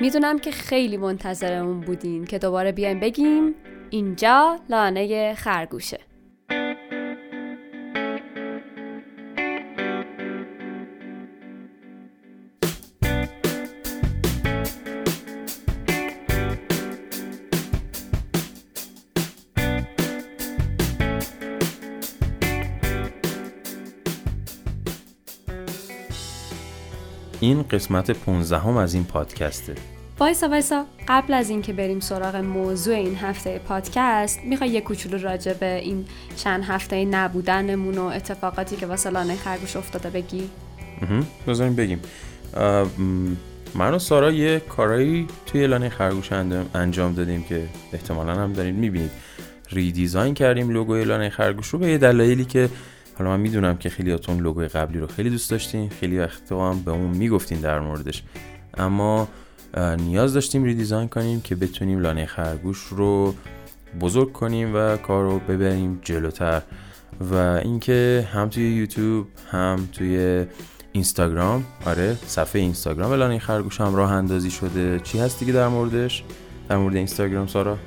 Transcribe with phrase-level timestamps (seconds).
[0.00, 3.54] می‌دونم که خیلی منتظرمون بودین که دوباره بیایم بگیم
[3.90, 6.00] اینجا لانه خرگوشه.
[27.46, 29.74] این قسمت 15 هم از این پادکسته.
[30.18, 30.84] وایسا وایسا.
[31.08, 36.04] قبل از اینکه بریم سراغ موضوع این هفته پادکست می‌خوای یه کوچولو راجع به این
[36.36, 40.50] چند هفته نبودنمون و اتفاقاتی که واسه لانه خرگوش افتاده بگی؟
[41.48, 42.00] بذاریم بگیم.
[43.74, 46.32] من و سارا یه کارایی توی لانه خرگوش
[46.74, 49.10] انجام دادیم که احتمالا هم دارین می‌بینید.
[49.70, 52.68] ریدیزاین کردیم لوگوی لانه خرگوش رو به یه دلایلی که
[53.18, 55.88] حالا من می‌دونم که خیلیاتون لوگوی قبلی رو خیلی دوست داشتین.
[55.88, 58.22] خیلی وقت هم به اون می‌گفتین در موردش.
[58.78, 59.28] اما
[59.98, 63.34] نیاز داشتیم ریدیزاین کنیم که بتونیم لانه خرگوش رو
[64.00, 66.62] بزرگ کنیم و کار رو ببریم جلوتر.
[67.20, 70.44] و اینکه هم توی یوتیوب هم توی
[70.92, 71.64] اینستاگرام.
[71.86, 75.00] آره صفحه اینستاگرام لانه خرگوش هم راه اندازی شده.
[75.00, 76.24] چی هست دیگه در موردش؟
[76.68, 77.78] در مورد اینستاگرام سارا؟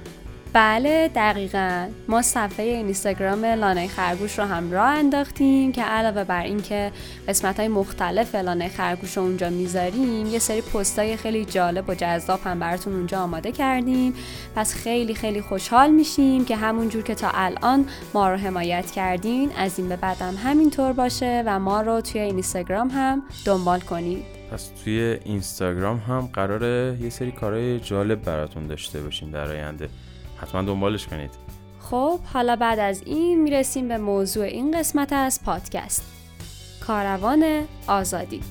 [0.53, 1.87] بله دقیقا.
[2.07, 6.91] ما صفحه اینستاگرام لانه خرگوش رو هم راه انداختیم که علاوه بر اینکه
[7.27, 12.39] قسمت های مختلف لانه خرگوش رو اونجا می‌ذاریم یه سری پستای خیلی جالب و جذاب
[12.43, 14.13] هم براتون اونجا آماده کردیم.
[14.55, 19.51] پس خیلی خیلی خوشحال میشیم که همونجور که تا الان ما رو حمایت کردین.
[19.57, 24.23] از این به بعدم همینطور باشه و ما رو توی اینستاگرام هم دنبال کنید.
[24.51, 29.89] پس توی اینستاگرام هم قراره یه سری کارهای جالب براتون داشته باشیم در آینده.
[30.41, 31.31] حتما دنبالش کنید.
[31.79, 36.03] خب حالا بعد از این می‌رسیم به موضوع این قسمت از پادکست.
[36.87, 38.41] کاروان آزادی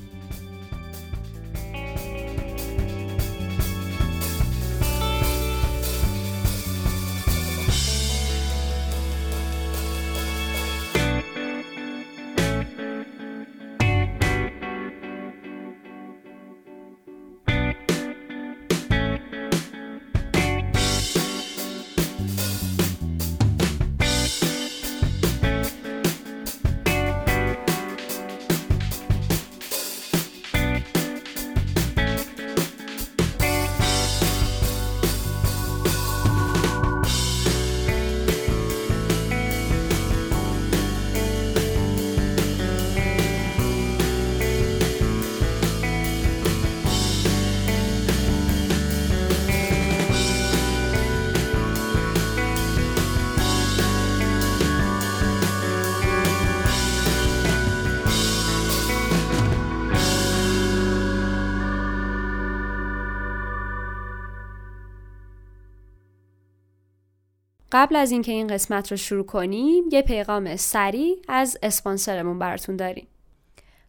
[67.73, 73.09] قبل از اینکه این قسمت رو شروع کنیم یه پیغام سریع از اسپانسرمون براتون داریم.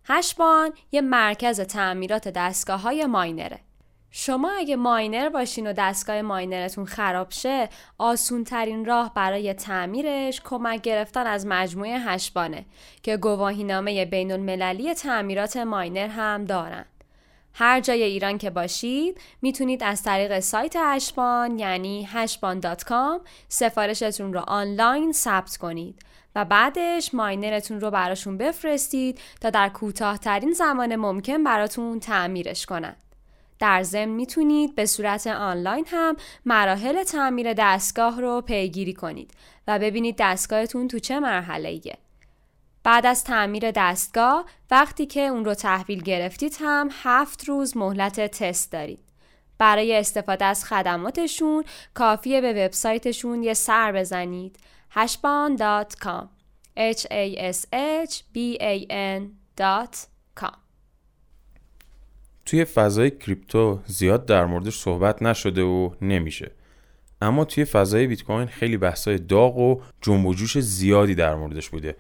[0.06, 3.60] هشبان یه مرکز تعمیرات دستگاه های ماینره.
[4.12, 10.82] شما اگه ماینر باشین و دستگاه ماینرتون خراب شه آسون ترین راه برای تعمیرش کمک
[10.82, 12.66] گرفتن از مجموعه هشبانه
[13.04, 16.86] که گواهینامه بین المللی تعمیرات ماینر هم دارن.
[17.54, 25.12] هر جای ایران که باشید می‌تونید از طریق سایت هشبان یعنی هشبان.com سفارشتون رو آنلاین
[25.12, 26.02] ثبت کنید
[26.36, 32.98] و بعدش ماینرتون رو براشون بفرستید تا در کوتاهترین زمان ممکن براتون تعمیرش کنند.
[33.60, 36.16] در ضمن می‌تونید به صورت آنلاین هم
[36.46, 39.32] مراحل تعمیر دستگاه رو پیگیری کنید
[39.68, 41.98] و ببینید دستگاهتون تو چه مرحله ایه.
[42.84, 48.72] بعد از تعمیر دستگاه وقتی که اون رو تحویل گرفتید هم هفت روز مهلت تست
[48.72, 49.00] دارید.
[49.58, 51.64] برای استفاده از خدماتشون
[51.94, 54.60] کافیه به وبسایتشون یه سر بزنید.
[54.96, 56.26] hashban.com
[56.78, 60.56] h a s h b a n.com
[62.46, 66.52] توی فضای کریپتو زیاد در موردش صحبت نشده و نمیشه.
[67.22, 71.70] اما توی فضای بیت کوین خیلی بحثای داغ و جنب و جوش زیادی در موردش
[71.70, 71.96] بوده.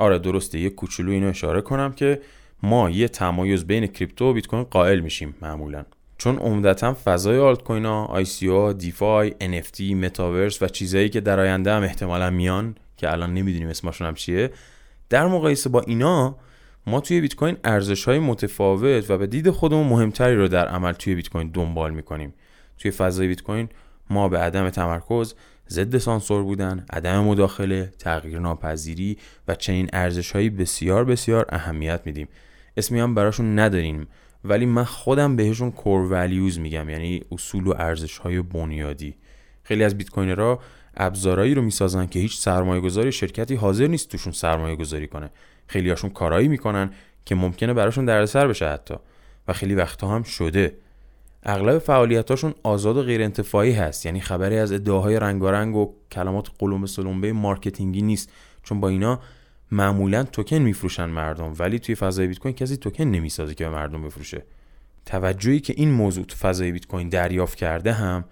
[0.00, 0.58] آره درسته.
[0.58, 2.20] یه کوچولو اینو اشاره کنم که
[2.62, 5.84] ما یه تمایز بین کریپتو و بیت کوین قائل میشیم معمولا.
[6.18, 11.72] چون عمدتا فضای آلت کوین ها او دیفای NFT متاورس و چیزایی که در آینده
[11.72, 14.50] هم احتمالا میان که الان نمی‌دونیم اسمشون هم چیه
[15.08, 16.36] در مقایسه با اینا
[16.86, 20.92] ما توی بیت کوین ارزش های متفاوت و به دید خودمون مهمتری رو در عمل
[20.92, 22.34] توی بیت کوین دنبال می‌کنیم.
[22.78, 23.68] توی فضای بیت کوین
[24.10, 25.34] ما به عدم تمرکز
[25.70, 29.18] ضد سانسور بودن، عدم مداخله، تغییر ناپذیری
[29.48, 32.28] و چنین ارزش هایی بسیار بسیار اهمیت میدیم.
[32.76, 34.08] اسمی هم براشون نداریم
[34.44, 39.14] ولی من خودم بهشون core values میگم یعنی اصول و ارزش های بنیادی.
[39.62, 40.60] خیلی از Bitcoiner ها
[40.96, 45.30] ابزارهایی رو می‌سازن که هیچ سرمایه گذاری شرکتی حاضر نیست توشون سرمایه گذاری کنه.
[45.66, 46.90] خیلی هاشون کارایی می‌کنن
[47.24, 48.94] که ممکنه براشون دردسر بشه حتی.
[49.48, 50.76] و خیلی وقتها هم شده.
[51.42, 54.06] اغلب فعالیتاشون آزاد و غیر انتفاعی هست.
[54.06, 58.32] یعنی خبری از ادعاهای رنگارنگ و کلمات قلمبه سلمبه marketing ی نیست.
[58.62, 59.20] چون با اینا
[59.72, 64.02] معمولا توکن میفروشن مردم ولی توی فضای بیت کوین کسی توکن نمی‌سازه که به مردم
[64.02, 64.42] بفروشه.
[65.06, 68.24] توجهی که این موضوع تو فضای بیت کوین دریافت کرده هم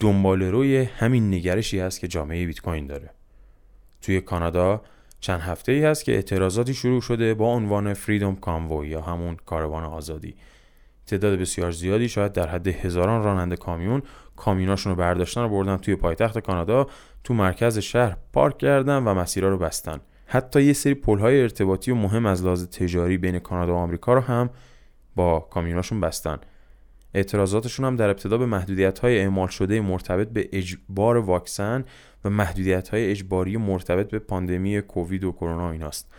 [0.00, 3.10] دنبال روی همین نگرشی هست که جامعه بیت کوین داره.
[4.02, 4.82] توی کانادا
[5.20, 9.84] چند هفته ای هست که اعتراضاتی شروع شده با عنوان فریدوم کانووی یا همون کاروان
[9.84, 10.34] آزادی.
[11.08, 14.02] تعداد بسیار زیادی شاید در حد هزاران راننده کامیون
[14.36, 16.86] کامیوناشون رو برداشتن و بردن توی پایتخت کانادا
[17.24, 20.00] تو مرکز شهر پارک کردن و مسیرها رو بستن.
[20.26, 24.20] حتی یه سری پل‌های ارتباطی و مهم از لحاظ تجاری بین کانادا و آمریکا رو
[24.20, 24.50] هم
[25.16, 26.38] با کامیوناشون بستن.
[27.14, 31.84] اعتراضاتشون هم در ابتدا به محدودیت های اعمال شده مرتبط به اجبار واکسن
[32.24, 36.10] و محدودیت های اجباری مرتبط به پاندمی کووید و کرونا ایناست.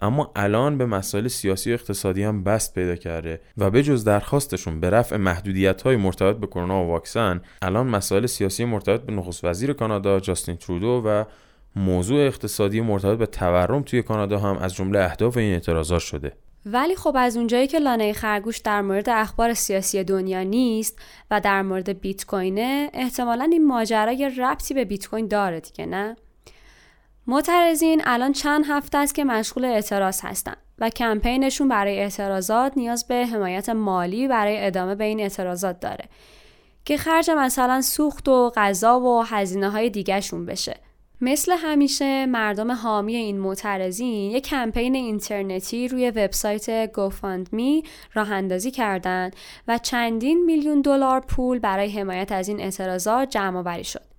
[0.00, 4.80] اما الان به مسائل سیاسی و اقتصادی هم بست پیدا کرده و به جز درخواستشون
[4.80, 9.44] به رفع محدودیت های مرتبط به کرونا و واکسن الان مسائل سیاسی مرتبط به نخست
[9.44, 11.24] وزیر کانادا جاستین ترودو و
[11.76, 16.32] موضوع اقتصادی مرتبط به تورم توی کانادا هم از جمله اهداف این اعتراضات شده.
[16.66, 20.98] ولی خب از اونجایی که لانه خرگوش در مورد اخبار سیاسی دنیا نیست
[21.30, 25.86] و در مورد بیت کوینه احتمالا این ماجرا یه ربطی به بیت کوین داره دیگه
[25.86, 26.16] نه؟
[27.26, 33.26] معترضین الان چند هفته است که مشغول اعتراض هستن و کمپینشون برای اعتراضات نیاز به
[33.26, 36.04] حمایت مالی برای ادامه به این اعتراضات داره
[36.84, 40.76] که خرج مثلا سوخت و غذا و هزینه های دیگهشون بشه
[41.20, 49.36] مثل همیشه مردم حامی این معترضین یک کمپین اینترنتی روی وبسایت GoFundMe راه اندازی کردند
[49.68, 54.09] و چندین میلیون دلار پول برای حمایت از این اعتراضات جمع آوری شد.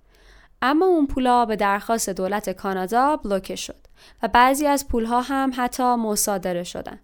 [0.62, 3.76] اما اون پولا به درخواست دولت کانادا بلوکه شد
[4.22, 6.98] و بعضی از پولها هم حتی مصادره شدن.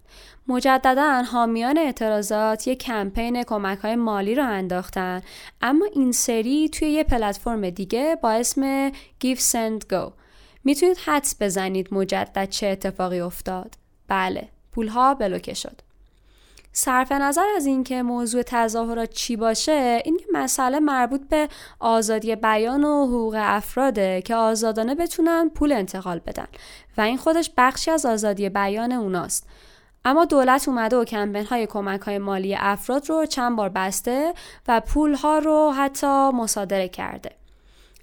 [0.48, 5.22] مجددا حامیان اعتراضات یک کمپین کمک های مالی رو انداختن
[5.62, 10.12] اما این سری توی یه پلتفرم دیگه با اسم Give Send Go
[10.64, 13.74] می‌تونید حدس بزنید مجدد چه اتفاقی افتاد؟
[14.08, 15.80] بله پولها بلوکه شد
[16.78, 21.48] صرف نظر از اینکه موضوع تظاهرات چی باشه این مسئله مربوط به
[21.80, 26.46] آزادی بیان و حقوق افراده که آزادانه بتونن پول انتقال بدن
[26.96, 29.48] و این خودش بخشی از آزادی بیان اوناست
[30.04, 34.34] اما دولت اومده و کمپین های کمک های مالی افراد رو چند بار بسته
[34.68, 37.30] و پول ها رو حتی مصادره کرده.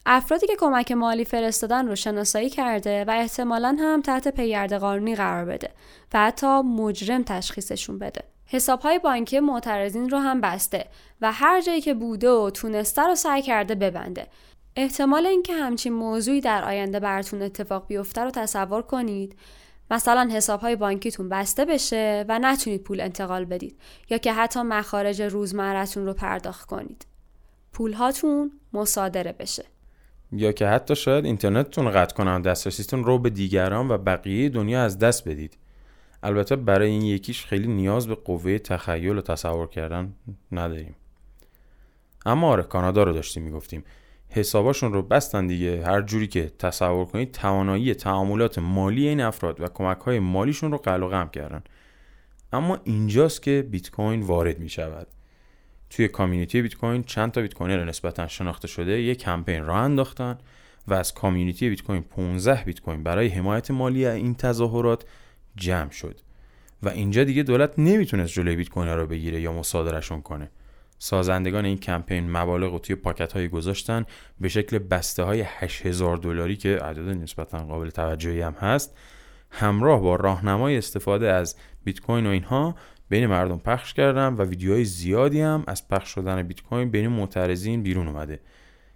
[0.06, 5.46] افرادی که کمک مالی فرستادن رو شناسایی کرده و احتمالا هم تحت پیگرد قانونی قرار
[5.46, 5.70] بده
[6.14, 8.35] و حتی مجرم تشخیصشون بده.
[8.46, 10.86] حساب های بانکی معترضین رو هم بسته
[11.22, 14.28] و هر جایی که بوده و تونسته رو سعی کرده ببنده.
[14.76, 19.36] احتمال اینکه همچین موضوعی در آینده براتون اتفاق بیفته رو تصور کنید
[19.92, 25.22] مثلا حساب های بانکیتون بسته بشه و نتونید پول انتقال بدید یا که حتی مخارج
[25.22, 27.06] روزمرتون رو پرداخت کنید.
[27.74, 29.66] پول هاتون مصادره بشه.
[30.32, 35.00] یا که حتی شاید اینترنتتون قطع کنن دسترسیتون رو به دیگران و بقیه دنیا از
[35.00, 35.58] دست بدید.
[36.26, 40.14] البته برای این یکیش خیلی نیاز به قوه تخیل و تصور کردن
[40.52, 40.96] نداریم.
[42.26, 43.84] اما آره کانادا رو داشتیم می‌گفتیم.
[44.30, 45.86] حساباشون رو بستن دیگه.
[45.86, 50.78] هر جوری که تصور کنید توانایی تعاملات مالی این افراد و کمک های مالیشون رو
[50.78, 51.64] قل و غم کردن.
[52.54, 55.08] اما اینجاست که بیت کوین وارد می شود
[55.90, 60.38] توی community بیت کوین چند تا Bitcoiner نسبتا شناخته شده یک کمپین راه انداختن
[60.88, 65.06] و از community بیت کوین 15 بیت کوین برای حمایت مالی این تظاهرات
[65.56, 66.20] جمع شد.
[66.84, 70.50] و اینجا دیگه دولت نمی‌تونست جلوی بیت کوین رو بگیره یا مصادرهشون کنه.
[71.00, 74.06] سازندگان این کمپین مبالغ رو توی پاکت های گذاشتن
[74.42, 78.98] به شکل بسته های 8000 دلاری که عدد نسبتا قابل توجهی هم هست
[79.52, 82.76] همراه با راهنمای استفاده از بیت کوین و اینها
[83.10, 87.84] بین مردم پخش کردن و ویدیوهای زیادی هم از پخش شدن بیت کوین بین معترضین
[87.84, 88.40] بیرون اومده.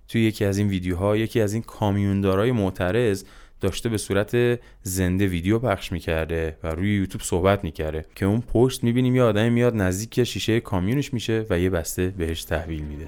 [0.08, 3.24] توی یکی از این ویدیوها یکی از این کامیوندارای معترض
[3.62, 8.84] داشته به صورت زنده ویدیو پخش می‌کرده و روی یوتیوب صحبت می‌کرده که اون پشت
[8.84, 13.08] می‌بینیم یه آدمی میاد نزدیک شیشه کامیونش میشه و یه بسته بهش تحویل میده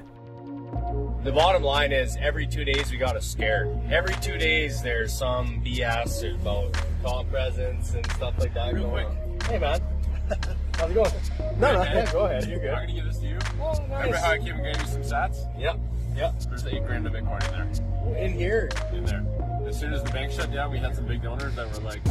[1.23, 3.63] The bottom line is every two days we got a scare.
[3.99, 6.69] Every two days there's some BS about
[7.03, 9.07] comp presence and stuff like that Real going quick.
[9.07, 9.51] on.
[9.51, 9.79] Hey man,
[10.77, 11.13] how's it going?
[11.61, 12.41] No, no, yeah, go ahead.
[12.49, 12.73] You're good.
[12.77, 13.37] I'm gonna give this to you.
[13.61, 13.89] Oh, nice.
[13.89, 15.37] Remember how I came and gave you some sats?
[15.65, 15.75] Yep.
[16.21, 16.31] Yep.
[16.49, 18.25] There's eight grand of Bitcoin in there.
[18.25, 18.63] In here?
[18.97, 19.23] In there.
[19.67, 22.01] As soon as the bank shut down, we had some big donors that were like,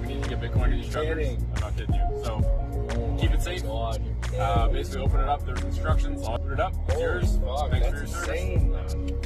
[0.00, 1.28] we need to get Bitcoin to these truckers.
[1.28, 2.24] I'm not kidding you.
[2.24, 3.64] So keep it safe.
[3.64, 5.44] Uh, basically, open it up.
[5.44, 6.26] There's instructions.
[6.26, 6.72] Open it up.
[6.88, 7.38] It's yours.
[7.44, 8.28] Fuck, Thanks for your service.
[8.28, 9.20] insane, man.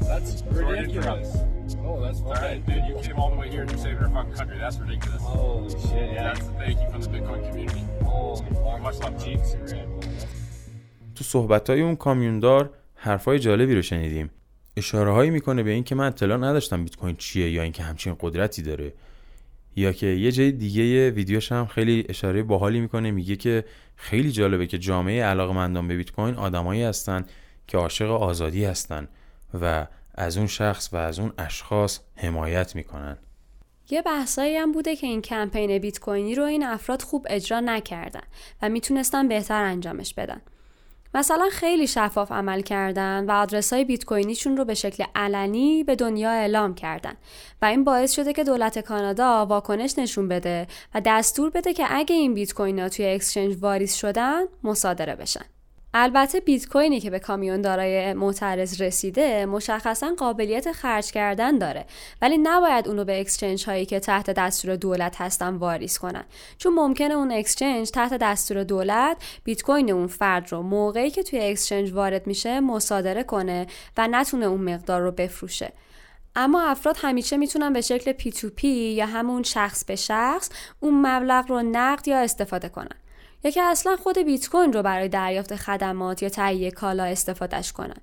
[0.00, 1.36] That's ridiculous.
[1.36, 1.76] us.
[1.84, 2.84] Oh, that's All right, dude.
[2.88, 4.58] You came all the way here and you're saving our fucking country.
[4.58, 5.22] That's ridiculous.
[5.22, 6.34] Holy shit, yeah.
[6.34, 7.84] That's a thank you from the Bitcoin community.
[8.04, 8.80] Holy fuck.
[8.82, 9.26] Much love.
[9.72, 9.88] Red.
[11.14, 14.30] تو صحبتهای اون کامیوندار حرفای جالبی رو شنیدیم
[14.76, 18.62] اشاره هایی می‌کنه به اینکه من اطلاع نداشتم بیت کوین چیه یا اینکه همچین قدرتی
[18.62, 18.92] داره
[19.76, 23.64] یا که یه جای دیگه ویدیوش هم خیلی اشاره باحالی می‌کنه میگه که
[23.96, 27.26] خیلی جالبه که جامعه علاقمندان به بیت کوین آدمایی هستن
[27.66, 29.08] که عاشق آزادی هستن
[29.60, 33.18] و از اون شخص و از اون اشخاص حمایت می‌کنن
[33.90, 38.22] یه بحثایی هم بوده که این کمپین بیت کوینی رو این افراد خوب اجرا نکردن
[38.62, 40.40] و می‌تونستن بهتر انجامش بدن.
[41.14, 45.96] مثلا خیلی شفاف عمل کردن و آدرس های بیت کوینیشون رو به شکل علنی به
[45.96, 47.14] دنیا اعلام کردن
[47.62, 52.14] و این باعث شده که دولت کانادا واکنش نشون بده و دستور بده که اگه
[52.14, 55.44] این بیت کوین ها توی اکسچنج واریز شدن مصادره بشن.
[55.94, 61.86] البته بیت کوینی که به کامیون دارای معترض رسیده مشخصا قابلیت خرج کردن داره.
[62.22, 66.24] ولی نباید اونو به exchange هایی که تحت دستور دولت هستن واریز کنن.
[66.58, 71.38] چون ممکنه اون exchange تحت دستور دولت بیت کوین اون فرد رو موقعی که توی
[71.38, 73.66] exchange وارد میشه مصادره کنه
[73.96, 75.72] و نتونه اون مقدار رو بفروشه.
[76.36, 81.62] اما افراد همیشه می‌تونن به شکل P2P یا همون شخص به شخص اون مبلغ رو
[81.62, 82.96] نقد یا استفاده کنن.
[83.44, 88.00] یا که اصلا خود بیت کوین رو برای دریافت خدمات یا تهیه کالا استفادهش کنن.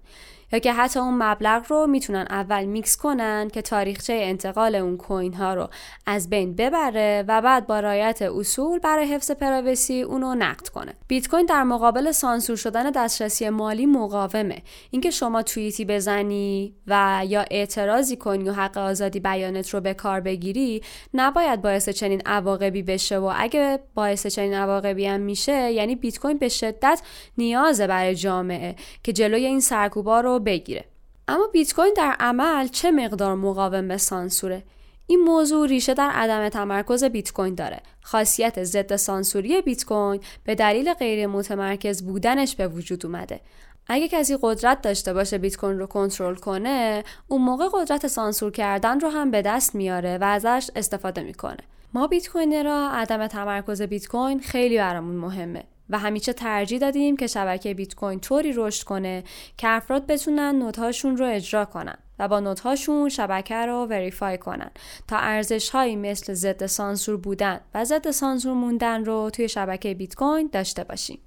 [0.52, 5.34] یا که حتی اون مبلغ رو می‌تونن اول میکس کنن که تاریخچه انتقال اون کوین
[5.34, 5.70] ها رو
[6.06, 10.94] از بین ببره و بعد با رعایت اصول برای حفظ پراوسی اونو نقد کنه.
[11.08, 14.62] بیت کوین در مقابل سانسور شدن دسترسی مالی مقاومه.
[14.92, 20.20] اینکه شما توییتی بزنی و یا اعتراضی کنی و حق آزادی بیانت رو به کار
[20.20, 20.82] بگیری
[21.14, 26.38] نباید باعث چنین عواقبی بشه و اگه باعث چنین عواقبی هم میشه یعنی بیت کوین
[26.38, 27.02] به شدت
[27.38, 30.86] نیازه برای جامعه که جلوی این سرکوبا رو بگیره.
[31.28, 34.64] اما بیت کوین در عمل چه مقدار مقاوم به سانسوره؟
[35.08, 37.82] این موضوع ریشه در عدم تمرکز بیت کوین داره.
[38.02, 43.40] خاصیت ضد سانسوری بیت کوین به دلیل غیر متمرکز بودنش به وجود اومده.
[43.88, 49.00] اگه کسی قدرت داشته باشه بیت کوین رو کنترل کنه اون موقع قدرت سانسور کردن
[49.00, 51.58] رو هم به دست میاره و ازش استفاده می‌کنه.
[51.94, 55.64] ما بیت کوین را عدم تمرکز بیت کوین خیلی برامون مهمه.
[55.90, 59.24] و همیشه ترجیح دادیم که شبکه بیت کوین طوری رشد کنه
[59.58, 64.72] که افراد بتونن نودهاشون رو اجرا کنن و با نودهاشون شبکه رو وریفای کنن
[65.08, 70.16] تا ارزش هایی مثل ضد سانسور بودن و ضد سانسور موندن رو توی شبکه بیت
[70.16, 71.20] کوین داشته باشیم.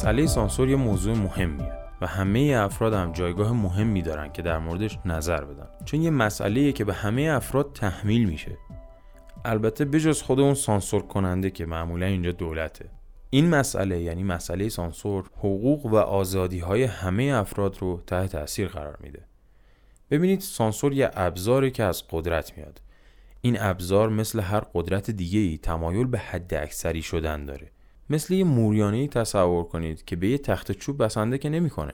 [0.00, 4.98] مسئله سانسور یه موضوع مهمیه و همه افراد هم جایگاه مهمی دارن که در موردش
[5.04, 5.66] نظر بدن.
[5.84, 8.58] چون یه مسئله که به همه افراد تحمیل میشه.
[9.44, 12.90] البته بجز خود اون سانسور کننده که معمولا اینجا دولته.
[13.30, 18.98] این مسئله یعنی مسئله سانسور حقوق و آزادی های همه افراد رو تحت تاثیر قرار
[19.00, 19.24] میده.
[20.10, 22.80] ببینید سانسور یه ابزاره که از قدرت میاد.
[23.40, 27.70] این ابزار مثل هر قدرت دیگه ای تمایل به حد اکثری شدن داره.
[28.10, 31.92] مثل یه موریانه تصور کنید که به یه تخت چوب بسنده که نمی‌کنه.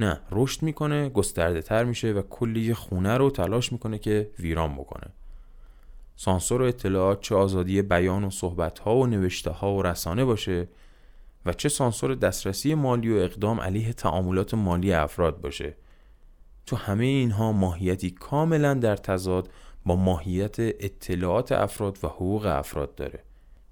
[0.00, 5.06] نه رشد می‌کنه گسترده تر میشه و کلی خونه رو تلاش می‌کنه که ویران بکنه.
[6.16, 10.68] سانسور و اطلاعات چه آزادی بیان و صحبت ها و نوشته ها و رسانه باشه
[11.46, 15.74] و چه سانسور دسترسی مالی و اقدام علیه تعاملات مالی افراد باشه.
[16.66, 19.50] تو همه اینها ماهیتی کاملا در تضاد
[19.86, 23.22] با ماهیت اطلاعات افراد و حقوق افراد داره.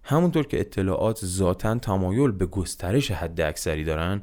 [0.02, 4.22] همونطور که اطلاعات ذاتا تمایل به گسترش حد اکثری دارن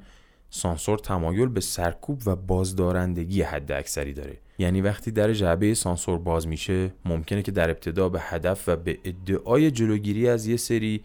[0.50, 4.38] سانسور تمایل به سرکوب و بازدارندگی حد اکثری داره.
[4.60, 9.00] یعنی وقتی در جعبه سانسور باز میشه ممکنه که در ابتدا به هدف و به
[9.04, 11.04] ادعای جلوگیری از یه سری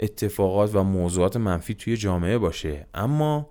[0.00, 2.86] اتفاقات و موضوعات منفی توی جامعه باشه.
[2.94, 3.50] اما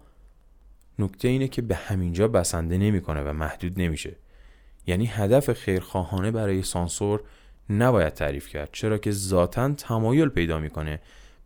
[0.99, 4.15] نکته اینه که به همینجا بسنده نمی‌کنه و محدود نمیشه.
[4.87, 7.23] یعنی هدف خیرخواهانه برای سانسور
[7.69, 10.99] نباید تعریف کرد چرا که ذاتا تمایل پیدا می‌کنه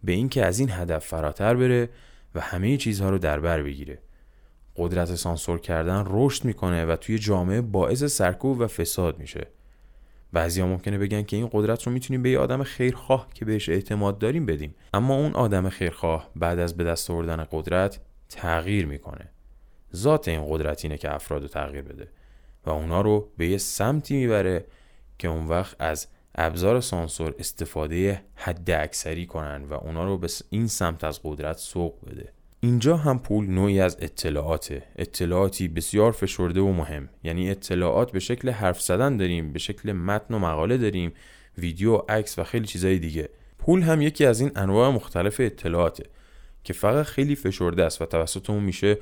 [0.03, 1.89] به اینکه از این هدف فراتر بره
[2.35, 3.99] و همه چیزها رو در بر بگیره.
[4.75, 9.47] قدرت سانسور کردن رشد می‌کنه و توی جامعه باعث سرکوب و فساد میشه.
[10.33, 14.17] بعضیا ممکنه بگن که این قدرت رو می‌تونیم به یه آدم خیرخواه که بهش اعتماد
[14.17, 14.75] داریم بدیم.
[14.93, 17.99] اما اون آدم خیرخواه بعد از به دست آوردن قدرت
[18.29, 19.29] تغییر می‌کنه.
[19.95, 22.07] ذات این قدرت اینه که افراد رو تغییر بده
[22.65, 24.65] و اونا رو به یه سمتی می‌بره
[25.21, 30.67] که اون وقت از ابزار سانسور استفاده حد اکثری کنن و اونا رو به این
[30.67, 32.29] سمت از قدرت سوق بده.
[32.59, 34.83] اینجا هم پول نوعی از اطلاعاته.
[34.95, 37.09] اطلاعاتی بسیار فشرده و مهم.
[37.23, 41.13] یعنی اطلاعات به شکل حرف زدن داریم به شکل متن و مقاله داریم
[41.57, 43.29] ویدیو عکس و خیلی چیزای دیگه.
[43.59, 46.03] پول هم یکی از این انواع مختلف اطلاعاته
[46.63, 48.97] که فقط خیلی فشرده است و توسط اون میشه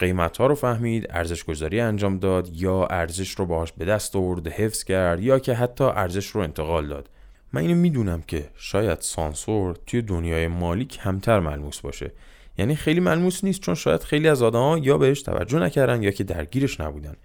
[0.00, 4.48] قیمت ها رو فهمید ارزش گذاری انجام داد یا ارزش رو باهاش به دست آورد
[4.48, 7.08] حفظ کرد یا که حتی ارزش رو انتقال داد.
[7.52, 12.12] من اینو می‌دونم که شاید سانسور توی دنیای مالی کمتر ملموس باشه.
[12.58, 16.24] یعنی خیلی ملموس نیست چون شاید خیلی از آدما یا بهش توجه نکردن یا که
[16.24, 17.16] درگیرش نبودن.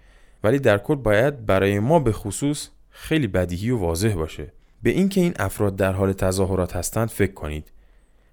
[0.44, 4.52] ولی در کل باید برای ما به خصوص خیلی بدیهی و واضح باشه.
[4.82, 7.72] به اینکه این افراد در حال تظاهرات هستند فکر کنید.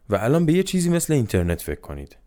[0.10, 2.18] و الان به یه چیزی مثل اینترنت فکر کنید.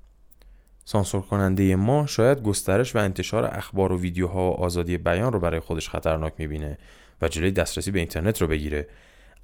[0.89, 5.61] سانسور کننده ما شاید گسترش و انتشار اخبار و ویدیوها و آزادی بیان رو برای
[5.61, 6.79] خودش خطرناک می‌بینه
[7.23, 8.89] و جلوی دسترسی به اینترنت رو بگیره.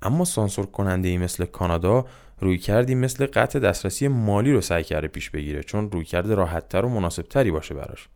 [0.03, 2.07] اما سانسور کننده مثل کانادا
[2.41, 6.85] روی کردی مثل قطع دسترسی مالی رو سعی کرده پیش بگیره چون روی کرده راحتتر
[6.85, 8.09] و مناسبتری باشه براش.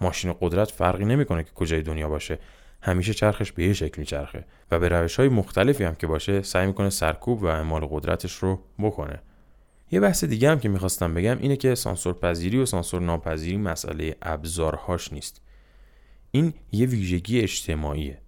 [0.00, 2.38] ماشین قدرت فرقی نمی‌کنه که کجای دنیا باشه.
[2.82, 6.66] همیشه چرخش به یه شکل میچرخه و به روش های مختلفی هم که باشه سعی
[6.66, 9.20] می‌کنه سرکوب و اعمال قدرتش رو بکنه.
[9.92, 14.16] یه بحث دیگه هم که می‌خواستم بگم اینه که سانسور پذیری و سانسور ناپذیری مسئله
[14.22, 15.40] ابزارهاش نیست.
[16.30, 18.18] این یه ویژگی اجتماعیه.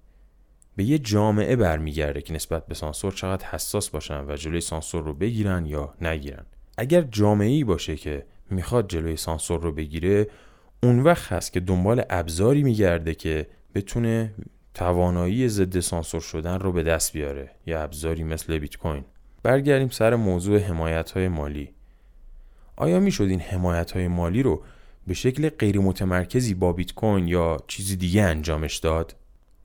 [0.76, 5.14] به یه جامعه برمیگرده که نسبت به سانسور چقدر حساس باشن و جلوی سانسور رو
[5.14, 6.46] بگیرن یا نگیرن.
[6.78, 10.26] اگر جامعه ای باشه که می‌خواد جلوی سانسور رو بگیره
[10.82, 14.34] اون وقت هست که دنبال ابزاری میگرده که بتونه
[14.74, 17.50] توانایی ضد سانسور شدن رو به دست بیاره.
[17.66, 19.04] یا ابزاری مثل بیت کوین.
[19.44, 21.70] برگردیم سر موضوع حمایت های مالی.
[22.76, 24.62] آیا می‌شد این حمایت های مالی رو
[25.06, 29.14] به شکل غیر متمرکزی با بیت کوین یا چیزی دیگه انجامش داد؟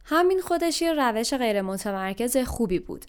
[0.05, 3.05] همین خودش یه روش غیر متمرکز خوبی بود.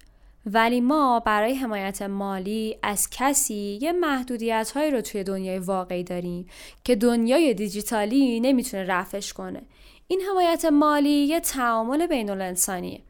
[0.46, 6.46] ولی ما برای حمایت مالی از کسی یه محدودیت هایی رو توی دنیای واقعی داریم
[6.84, 9.62] که دنیای دیجیتالی نمی‌تونه رفش کنه.
[10.08, 13.00] این حمایت مالی یه تعامل بین الانسانیه.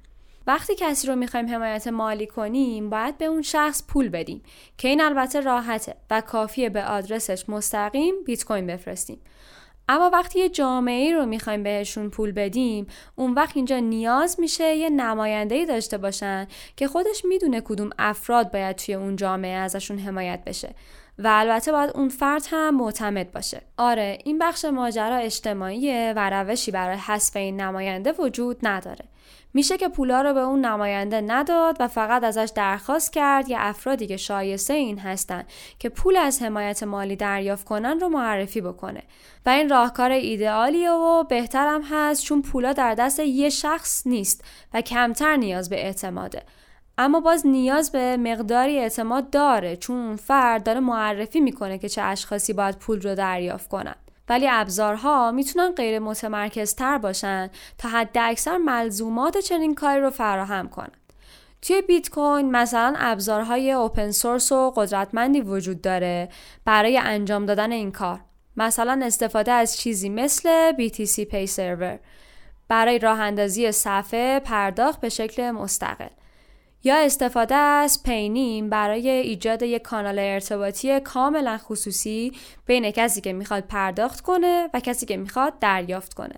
[0.51, 4.43] وقتی کسی رو می‌خوایم حمایت مالی کنیم باید به اون شخص پول بدیم
[4.79, 9.21] که این البته راحته و کافیه به آدرسش مستقیم بیت کوین بفرستیم.
[9.89, 12.87] اما وقتی یه جامعه رو می‌خوایم بهشون پول بدیم
[13.17, 18.77] اون وقت اینجا نیاز میشه یه نماینده داشته باشن که خودش می‌دونه کدوم افراد باید
[18.77, 20.75] توی اون جامعه ازشون حمایت بشه
[21.19, 23.63] و البته باید اون فرد هم معتمد باشه.
[23.77, 29.05] آره این بخش ماجرا اجتماعیه و روشی برای حذف این نماینده وجود نداره.
[29.55, 34.07] میشه که پولا رو به اون نماینده نداد و فقط ازش درخواست کرد یا افرادی
[34.07, 35.45] که شایسته این هستن
[35.79, 39.03] که پول از حمایت مالی دریافت کنن رو معرفی بکنه.
[39.47, 44.81] و این راهکار ایدئالیه و بهترم هست چون پولا در دست یه شخص نیست و
[44.81, 46.43] کمتر نیاز به اعتماده.
[46.99, 52.03] اما باز نیاز به مقداری اعتماد داره چون اون فرد داره معرفی می‌کنه که چه
[52.03, 53.95] اشخاصی باید پول رو دریافت کنن.
[54.31, 60.69] ولی ابزارها می‌تونن غیر متمرکز تر باشن تا حد اکثر ملزومات چنین کاری رو فراهم
[60.69, 60.91] کنن.
[61.63, 66.29] توی بیت کوین مثلا ابزارهای اوپن سورس و قدرتمندی وجود داره
[66.65, 68.21] برای انجام دادن این کار.
[68.57, 71.99] مثلا استفاده از چیزی مثل BTC Pay Server
[72.69, 76.09] برای راه اندازی صفحه پرداخت به شکل مستقل.
[76.85, 82.33] یا استفاده از PayNym برای ایجاد یک کانال ارتباطی کاملا خصوصی
[82.67, 86.35] بین کسی که می‌خواد پرداخت کنه و کسی که می‌خواد دریافت کنه.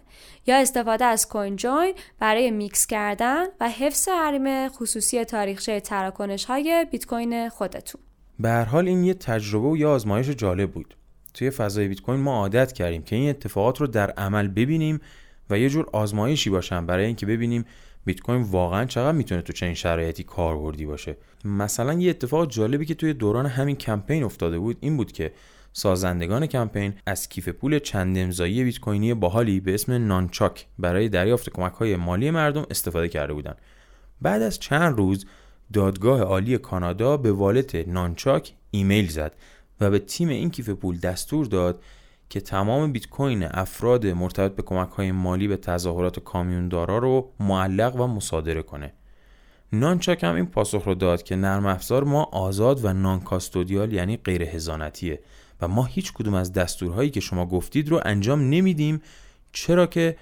[0.47, 7.07] یا استفاده از CoinJoin برای میکس کردن و حفظ حریم خصوصی تاریخچه تراکنش های بیت
[7.07, 8.01] کوین خودتون.
[8.39, 10.97] به هر حال این یه تجربه و یه آزمایش جالب بود.
[11.35, 15.01] توی فضای بیت کوین ما عادت کردیم که این اتفاقات رو در عمل ببینیم
[15.51, 17.65] و یه جور آزمایشی باشن برای اینکه ببینیم
[18.05, 22.95] بیت کوین واقعا چقدر می‌تونه تو چنین شرایطی کاربردی باشه مثلا یه اتفاق جالبی که
[22.95, 25.33] توی دوران همین کمپین افتاده بود این بود که
[25.73, 31.51] سازندگان کمپین از کیف پول چند امضایی بیت کوینی باحالی به اسم نانچاک برای دریافت
[31.51, 33.59] کمک های مالی مردم استفاده کرده بودند.
[34.23, 35.27] بعد از چند روز
[35.73, 39.35] دادگاه عالی کانادا به والت نانچاک ایمیل زد
[39.81, 41.83] و به تیم این کیف پول دستور داد
[42.33, 47.97] که تمام بیت کوین افراد مرتبط به کمک های مالی به تظاهرات کامیوندارا رو معلق
[47.97, 48.93] و مصادره کنه.
[49.73, 54.17] نانچاک هم این پاسخ رو داد که نرم افزار ما آزاد و نان کاستودیال یعنی
[54.17, 55.21] غیر هزانتیه
[55.61, 59.03] و ما هیچ کدوم از دستورهایی که شما گفتید رو انجام نمیدیم
[59.53, 60.17] چرا که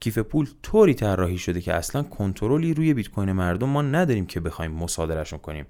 [0.00, 4.40] کیف پول طوری طراحی شده که اصلا کنترلی روی بیت کوین مردم ما نداریم که
[4.40, 5.66] بخوایم مصادرهشون کنیم.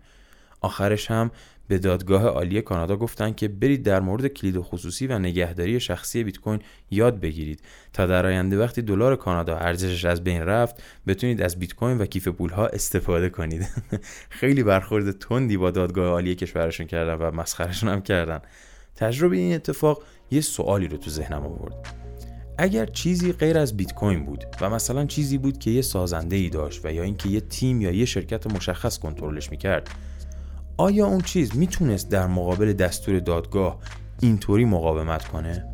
[0.60, 1.30] آخرش هم
[1.70, 6.38] به دادگاه عالی کانادا گفتن که برید در مورد کلید خصوصی و نگهداری شخصی بیت
[6.38, 7.62] کوین یاد بگیرید.
[7.92, 12.06] تا در آینده وقتی دلار کانادا ارزشش از بین رفت بتونید از بیت کوین و
[12.06, 13.68] کیف پول ها استفاده کنید.
[14.40, 18.40] خیلی برخورد تندی با دادگاه عالی کشورشون کردن و مسخرشون هم کردن.
[18.96, 21.74] تجربه این اتفاق یه سوالی رو تو ذهنم آورد.
[22.58, 26.48] اگر چیزی غیر از بیت کوین بود و مثلا چیزی بود که یه سازنده ای
[26.48, 29.90] داشت و یا اینکه یه تیم یا یه شرکت مشخص کنترلش می‌کرد
[30.80, 33.78] آیا اون چیز می‌تونست در مقابل دستور دادگاه
[34.20, 35.69] اینطوری مقاومت کنه؟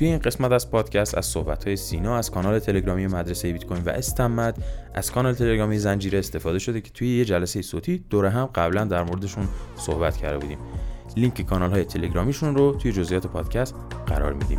[0.00, 3.82] توی این قسمت از پادکست از صحبت های سینا از کانال تلگرامی مدرسه بیت کوین
[3.84, 8.46] و استمد از کانال تلگرامی زنجیره استفاده شده که توی یه جلسه صوتی دوره هم
[8.46, 10.58] قبلا در موردشون صحبت کرده بودیم.
[11.16, 13.74] لینک کانال های تلگرامیشون رو توی جزئیات پادکست
[14.06, 14.58] قرار میدیم.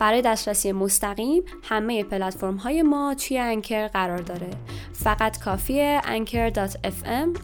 [0.00, 4.50] برای دسترسی مستقیم همه پلتفرم های ما توی Anchor قرار داره.
[4.92, 7.38] فقط کافیه anchor.fm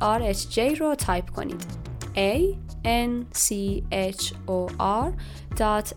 [0.00, 1.64] rhj رو تایپ کنید.
[2.16, 3.52] A n c
[3.92, 5.12] h o r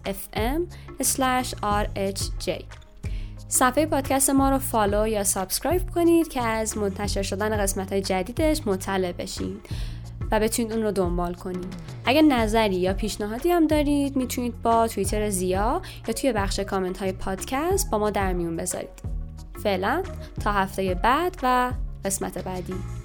[0.05, 0.61] fm
[1.01, 2.63] rhj
[3.47, 8.67] صفحه پادکست ما رو follow یا subscribe کنید که از منتشر شدن قسمت های جدیدش
[8.67, 9.59] مطلع بشید
[10.34, 11.74] و بتونید اون رو دنبال کنید.
[12.06, 17.12] اگر نظری یا پیشنهادی هم دارید می‌تونید با توییتر زیا یا توی بخش کامنت های
[17.12, 19.02] پادکست با ما در میون بذارید.
[19.63, 20.04] فعلا
[20.43, 21.72] تا هفته بعد و
[22.06, 23.02] قسمت بعدی.